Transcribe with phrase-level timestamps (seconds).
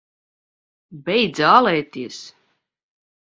[1.09, 2.19] Beidz ālēties!